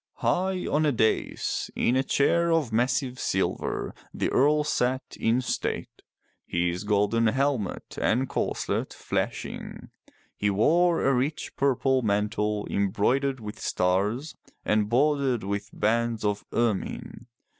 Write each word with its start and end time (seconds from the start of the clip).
High 0.15 0.65
on 0.65 0.83
a 0.87 0.91
dais 0.91 1.69
in 1.75 1.95
a 1.95 2.01
chair 2.01 2.51
of 2.51 2.73
massive 2.73 3.19
silver 3.19 3.93
the 4.11 4.29
Earl 4.31 4.63
sat 4.63 5.15
in 5.19 5.41
state, 5.41 6.01
his 6.47 6.85
golden 6.85 7.27
helmet 7.27 7.99
and 8.01 8.27
corselet 8.27 8.93
flashing. 8.95 9.91
He 10.35 10.49
wore 10.49 11.05
a 11.05 11.13
rich 11.13 11.55
purple 11.55 12.01
mantle 12.01 12.65
embroidered 12.67 13.39
with 13.39 13.59
stars 13.59 14.35
and 14.65 14.89
bordered 14.89 15.43
with 15.43 15.69
bands 15.71 16.25
of 16.25 16.45
ermine. 16.51 17.27